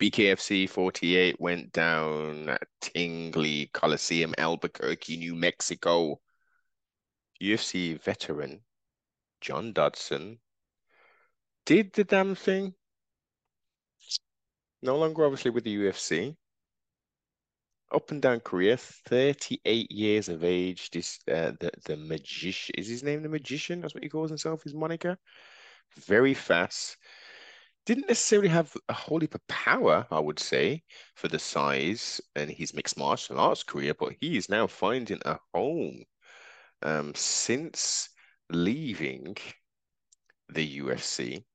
BKFC 0.00 0.68
48 0.68 1.40
went 1.40 1.72
down 1.72 2.48
at 2.48 2.66
Tingley 2.80 3.68
Coliseum, 3.72 4.34
Albuquerque, 4.38 5.16
New 5.16 5.34
Mexico. 5.34 6.20
UFC 7.40 8.00
veteran 8.02 8.60
John 9.40 9.72
Dodson 9.72 10.38
did 11.64 11.92
the 11.92 12.04
damn 12.04 12.34
thing. 12.34 12.74
No 14.82 14.96
longer 14.96 15.24
obviously 15.24 15.50
with 15.50 15.64
the 15.64 15.76
UFC. 15.76 16.36
Up 17.92 18.10
and 18.10 18.20
down 18.20 18.40
career, 18.40 18.76
38 18.76 19.90
years 19.90 20.28
of 20.28 20.44
age. 20.44 20.90
This 20.90 21.18
uh, 21.28 21.52
the 21.58 21.70
the 21.86 21.96
magician 21.96 22.74
is 22.76 22.86
his 22.86 23.02
name 23.02 23.22
the 23.22 23.28
magician? 23.28 23.80
That's 23.80 23.94
what 23.94 24.02
he 24.02 24.10
calls 24.10 24.30
himself, 24.30 24.62
his 24.62 24.74
moniker. 24.74 25.16
Very 26.06 26.34
fast. 26.34 26.98
Didn't 27.88 28.08
necessarily 28.08 28.48
have 28.48 28.76
a 28.90 28.92
whole 28.92 29.20
heap 29.20 29.34
of 29.34 29.46
power, 29.48 30.06
I 30.10 30.20
would 30.20 30.38
say, 30.38 30.82
for 31.14 31.28
the 31.28 31.38
size 31.38 32.20
and 32.36 32.50
his 32.50 32.74
mixed 32.74 32.98
martial 32.98 33.40
arts 33.40 33.62
career, 33.62 33.94
but 33.94 34.12
he 34.20 34.36
is 34.36 34.50
now 34.50 34.66
finding 34.66 35.20
a 35.24 35.38
home 35.54 36.04
um, 36.82 37.14
since 37.14 38.10
leaving 38.50 39.38
the 40.50 40.80
UFC, 40.80 41.46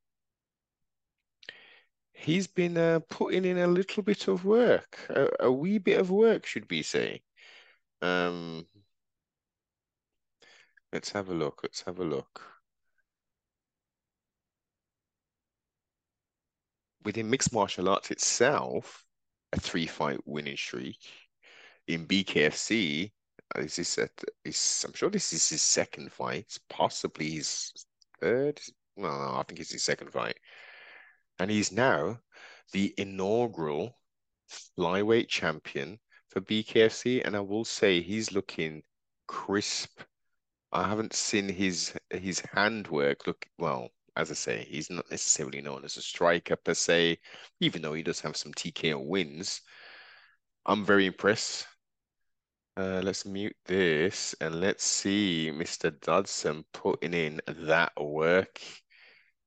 he's 2.13 2.47
been 2.47 2.79
uh, 2.79 3.01
putting 3.11 3.45
in 3.45 3.59
a 3.59 3.67
little 3.67 4.01
bit 4.01 4.27
of 4.27 4.43
work, 4.43 4.97
a, 5.09 5.27
a 5.39 5.51
wee 5.51 5.77
bit 5.77 5.99
of 5.99 6.09
work, 6.09 6.47
should 6.47 6.67
we 6.71 6.81
say. 6.81 7.21
Um, 8.01 8.65
let's 10.91 11.11
have 11.11 11.29
a 11.29 11.33
look. 11.35 11.59
Let's 11.61 11.81
have 11.83 11.99
a 11.99 12.03
look. 12.03 12.41
Within 17.05 17.29
mixed 17.29 17.53
martial 17.53 17.89
arts 17.89 18.11
itself, 18.11 19.05
a 19.51 19.59
three 19.59 19.87
fight 19.87 20.19
winning 20.25 20.57
streak. 20.57 20.99
In 21.87 22.07
BKFC, 22.07 23.11
uh, 23.55 23.61
is 23.61 23.75
this 23.75 23.97
a, 23.97 24.09
is, 24.45 24.85
I'm 24.87 24.93
sure 24.93 25.09
this 25.09 25.33
is 25.33 25.49
his 25.49 25.61
second 25.61 26.11
fight, 26.11 26.57
possibly 26.69 27.29
his 27.31 27.73
third. 28.19 28.59
No, 28.95 29.09
no, 29.09 29.35
I 29.35 29.43
think 29.47 29.59
it's 29.59 29.71
his 29.71 29.83
second 29.83 30.11
fight. 30.11 30.37
And 31.39 31.51
he's 31.51 31.71
now 31.71 32.19
the 32.71 32.93
inaugural 32.97 33.97
flyweight 34.77 35.27
champion 35.27 35.99
for 36.29 36.41
BKFC. 36.41 37.21
And 37.25 37.35
I 37.35 37.41
will 37.41 37.65
say 37.65 38.01
he's 38.01 38.31
looking 38.31 38.83
crisp. 39.27 40.01
I 40.71 40.87
haven't 40.87 41.13
seen 41.13 41.49
his 41.49 41.93
his 42.09 42.41
handwork 42.53 43.27
look 43.27 43.45
well. 43.57 43.89
As 44.15 44.29
I 44.31 44.35
say, 44.35 44.65
he's 44.69 44.89
not 44.89 45.09
necessarily 45.09 45.61
known 45.61 45.85
as 45.85 45.97
a 45.97 46.01
striker 46.01 46.55
per 46.55 46.73
se, 46.73 47.19
even 47.59 47.81
though 47.81 47.93
he 47.93 48.03
does 48.03 48.21
have 48.21 48.37
some 48.37 48.53
TKO 48.53 49.03
wins. 49.03 49.61
I'm 50.65 50.85
very 50.85 51.05
impressed 51.05 51.67
uh, 52.75 53.01
let's 53.03 53.25
mute 53.25 53.55
this 53.65 54.33
and 54.41 54.59
let's 54.59 54.83
see 54.83 55.51
Mr. 55.53 55.91
Dodson 55.91 56.65
putting 56.73 57.13
in 57.13 57.39
that 57.47 57.91
work. 57.99 58.61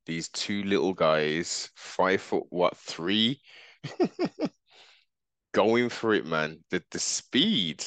These 0.07 0.29
two 0.29 0.63
little 0.63 0.93
guys, 0.93 1.71
five 1.75 2.21
foot 2.21 2.45
what 2.51 2.77
three, 2.77 3.41
going 5.53 5.89
for 5.89 6.15
it, 6.15 6.25
man. 6.25 6.63
The 6.71 6.83
the 6.93 7.01
speed 7.01 7.85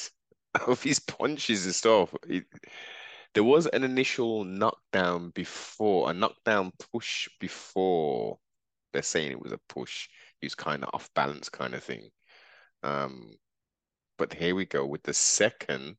of 0.66 0.82
his 0.82 1.00
punches 1.00 1.64
and 1.64 1.74
stuff. 1.74 2.14
It, 2.28 2.44
there 3.34 3.44
was 3.44 3.66
an 3.66 3.84
initial 3.84 4.44
knockdown 4.44 5.30
before, 5.30 6.10
a 6.10 6.14
knockdown 6.14 6.72
push 6.92 7.28
before. 7.38 8.38
They're 8.92 9.02
saying 9.02 9.30
it 9.30 9.42
was 9.42 9.52
a 9.52 9.60
push. 9.68 10.08
He 10.40 10.46
was 10.46 10.54
kind 10.54 10.82
of 10.82 10.90
off 10.92 11.12
balance, 11.14 11.48
kind 11.48 11.74
of 11.74 11.84
thing. 11.84 12.10
Um, 12.82 13.34
but 14.18 14.32
here 14.32 14.54
we 14.54 14.66
go 14.66 14.84
with 14.84 15.02
the 15.02 15.14
second 15.14 15.96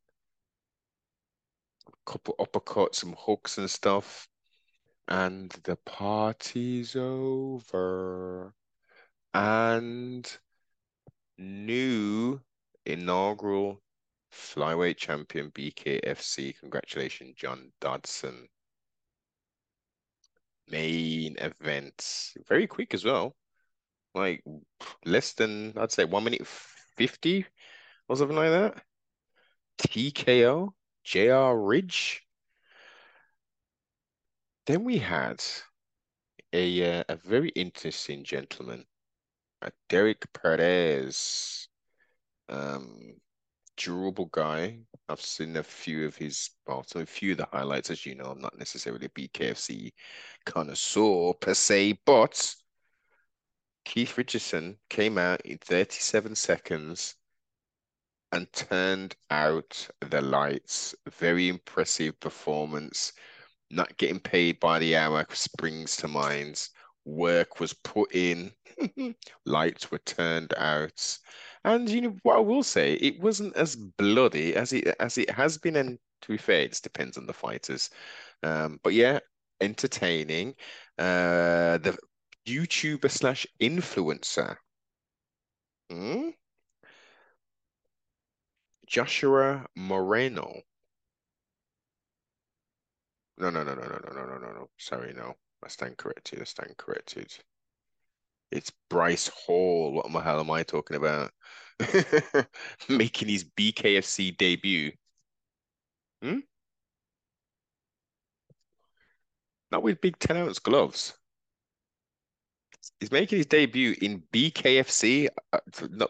couple 2.06 2.36
uppercuts, 2.40 2.96
some 2.96 3.16
hooks 3.18 3.58
and 3.58 3.70
stuff. 3.70 4.28
And 5.08 5.50
the 5.64 5.78
party's 5.78 6.96
over. 6.96 8.54
And 9.34 10.38
new 11.38 12.42
inaugural 12.86 13.82
flyweight 14.32 14.98
champion 14.98 15.52
BKFC. 15.52 16.58
Congratulations, 16.60 17.36
John 17.36 17.72
Dodson. 17.80 18.48
Main 20.70 21.36
event. 21.40 22.34
Very 22.48 22.68
quick 22.68 22.94
as 22.94 23.04
well. 23.04 23.36
Like 24.14 24.44
less 25.06 25.34
than, 25.34 25.74
I'd 25.78 25.92
say, 25.92 26.06
one 26.06 26.24
minute 26.24 26.46
50 26.98 27.46
or 28.08 28.16
something 28.16 28.36
like 28.38 28.52
that. 28.52 28.84
TKO, 29.80 30.70
JR 31.04 31.56
Ridge. 31.58 32.22
Then 34.68 34.84
we 34.84 34.98
had 34.98 35.44
a 36.54 37.00
uh, 37.00 37.04
a 37.10 37.16
very 37.16 37.50
interesting 37.50 38.24
gentleman, 38.24 38.86
uh, 39.62 39.70
Derek 39.90 40.32
Perez, 40.34 41.68
um, 42.50 43.16
durable 43.84 44.30
guy. 44.32 44.80
I've 45.10 45.22
seen 45.22 45.58
a 45.58 45.64
few 45.64 46.06
of 46.06 46.16
his, 46.16 46.52
well, 46.68 46.86
a 46.96 47.06
few 47.06 47.34
of 47.34 47.40
the 47.40 47.48
highlights. 47.52 47.90
As 47.90 48.06
you 48.06 48.16
know, 48.16 48.26
I'm 48.26 48.42
not 48.42 48.58
necessarily 48.58 49.08
a 49.08 49.10
BKFC 49.10 49.92
connoisseur 50.46 51.34
per 51.34 51.54
se, 51.54 52.00
but 52.06 52.56
Keith 53.84 54.18
Richardson 54.18 54.78
came 54.90 55.18
out 55.18 55.42
in 55.42 55.58
37 55.58 56.36
seconds 56.36 57.16
and 58.32 58.52
turned 58.54 59.16
out 59.30 59.88
the 60.10 60.22
lights. 60.22 60.96
Very 61.10 61.50
impressive 61.50 62.20
performance. 62.20 63.14
Not 63.70 63.98
getting 63.98 64.20
paid 64.20 64.60
by 64.60 64.80
the 64.80 64.96
hour 64.96 65.26
springs 65.32 65.96
to 65.98 66.08
mind. 66.08 66.68
Work 67.06 67.60
was 67.60 67.74
put 67.74 68.14
in, 68.14 68.52
lights 69.46 69.92
were 69.92 70.00
turned 70.00 70.54
out. 70.56 71.18
And 71.64 71.90
you 71.90 72.02
know 72.02 72.18
what 72.24 72.38
I 72.38 72.40
will 72.40 72.64
say, 72.64 72.94
it 72.96 73.20
wasn't 73.20 73.56
as 73.56 73.76
bloody 73.76 74.56
as 74.56 74.74
it 74.74 74.96
as 75.00 75.18
it 75.18 75.30
has 75.30 75.58
been, 75.58 75.76
and 75.76 76.00
to 76.22 76.28
be 76.30 76.38
fair, 76.38 76.62
it 76.62 76.80
depends 76.84 77.18
on 77.18 77.26
the 77.28 77.34
fighters. 77.34 77.90
Um, 78.44 78.80
but 78.84 78.94
yeah, 78.94 79.20
entertaining. 79.62 80.56
Uh, 80.98 81.78
the 81.78 81.98
YouTuber 82.48 83.10
slash 83.12 83.48
influencer. 83.62 84.58
Hmm? 85.90 86.32
Joshua 88.86 89.66
Moreno. 89.76 90.62
No, 93.38 93.50
no, 93.50 93.64
no, 93.64 93.74
no, 93.76 93.82
no, 93.82 94.00
no, 94.06 94.14
no, 94.14 94.26
no, 94.26 94.38
no, 94.38 94.54
no. 94.54 94.70
Sorry, 94.78 95.14
no. 95.14 95.36
I 95.64 95.68
stand 95.68 95.98
corrected. 95.98 96.42
I 96.42 96.46
stand 96.46 96.78
corrected. 96.78 97.32
It's 98.52 98.72
Bryce 98.90 99.30
Hall. 99.30 99.92
What 99.94 100.12
the 100.12 100.20
hell 100.20 100.40
am 100.40 100.52
I 100.52 100.64
talking 100.64 100.98
about? 100.98 101.32
Making 102.90 103.30
his 103.30 103.46
BKFC 103.46 104.38
debut. 104.38 104.92
Hmm? 106.22 106.40
Not 109.72 109.84
with 109.84 110.02
big 110.02 110.20
10 110.20 110.38
ounce 110.38 110.60
gloves. 110.60 111.14
He's 113.00 113.12
making 113.12 113.38
his 113.38 113.46
debut 113.48 113.96
in 114.02 114.24
BKFC. 114.34 115.28
Uh, 115.54 115.60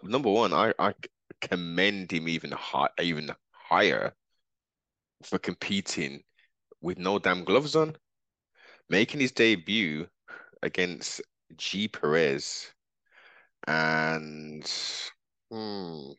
number 0.03 0.30
one, 0.30 0.53
I, 0.53 0.74
I 0.80 0.94
commend 1.40 2.12
him 2.12 2.28
even 2.28 2.51
high, 2.51 2.90
even 3.00 3.31
higher 3.51 4.13
for 5.24 5.38
competing 5.38 6.24
with 6.81 6.98
no 6.98 7.19
damn 7.19 7.44
gloves 7.44 7.75
on, 7.75 7.95
making 8.89 9.19
his 9.19 9.31
debut 9.31 10.07
against 10.63 11.21
G 11.57 11.88
Perez, 11.88 12.71
and 13.68 14.65
hmm, 15.51 16.12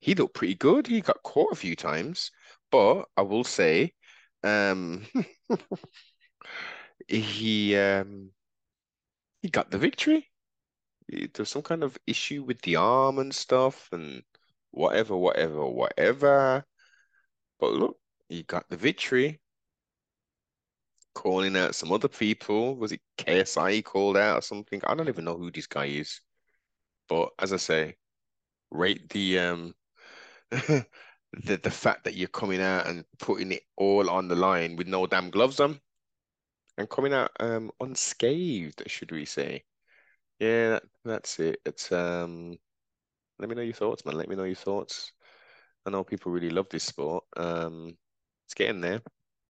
he 0.00 0.14
looked 0.14 0.34
pretty 0.34 0.54
good. 0.54 0.86
He 0.86 1.00
got 1.00 1.22
caught 1.22 1.52
a 1.52 1.56
few 1.56 1.76
times, 1.76 2.30
but 2.70 3.04
I 3.16 3.22
will 3.22 3.44
say, 3.44 3.92
um, 4.42 5.06
he 7.08 7.76
um, 7.76 8.30
he 9.42 9.48
got 9.50 9.70
the 9.70 9.76
victory 9.78 10.30
there's 11.34 11.50
some 11.50 11.62
kind 11.62 11.82
of 11.82 11.98
issue 12.06 12.42
with 12.42 12.60
the 12.62 12.76
arm 12.76 13.18
and 13.18 13.34
stuff 13.34 13.88
and 13.92 14.22
whatever, 14.70 15.16
whatever, 15.16 15.66
whatever. 15.66 16.64
But 17.60 17.72
look, 17.72 17.98
he 18.28 18.42
got 18.44 18.68
the 18.68 18.76
victory. 18.76 19.40
Calling 21.14 21.56
out 21.56 21.74
some 21.74 21.92
other 21.92 22.08
people. 22.08 22.76
Was 22.76 22.92
it 22.92 23.00
KSI 23.18 23.70
he 23.70 23.82
called 23.82 24.16
out 24.16 24.38
or 24.38 24.42
something? 24.42 24.80
I 24.86 24.94
don't 24.94 25.08
even 25.08 25.24
know 25.24 25.36
who 25.36 25.50
this 25.50 25.66
guy 25.66 25.86
is. 25.86 26.20
But 27.08 27.30
as 27.38 27.52
I 27.52 27.56
say, 27.58 27.96
rate 28.70 29.08
the 29.10 29.38
um 29.40 29.74
the 30.50 30.86
the 31.32 31.70
fact 31.70 32.04
that 32.04 32.14
you're 32.16 32.28
coming 32.28 32.60
out 32.62 32.86
and 32.88 33.04
putting 33.18 33.52
it 33.52 33.62
all 33.76 34.10
on 34.10 34.28
the 34.28 34.36
line 34.36 34.76
with 34.76 34.88
no 34.88 35.06
damn 35.06 35.30
gloves 35.30 35.60
on. 35.60 35.80
and 36.78 36.88
coming 36.90 37.12
out 37.12 37.30
um 37.40 37.70
unscathed, 37.80 38.82
should 38.86 39.12
we 39.12 39.24
say? 39.24 39.64
Yeah, 40.40 40.70
that, 40.70 40.82
that's 41.04 41.40
it. 41.40 41.60
It's 41.66 41.92
um. 41.92 42.58
Let 43.38 43.48
me 43.48 43.54
know 43.56 43.62
your 43.62 43.74
thoughts, 43.74 44.04
man. 44.04 44.16
Let 44.16 44.28
me 44.28 44.36
know 44.36 44.44
your 44.44 44.54
thoughts. 44.56 45.12
I 45.86 45.90
know 45.90 46.04
people 46.04 46.32
really 46.32 46.50
love 46.50 46.68
this 46.70 46.84
sport. 46.84 47.24
Um, 47.36 47.96
it's 48.46 48.54
getting 48.54 48.80
there. 48.80 49.02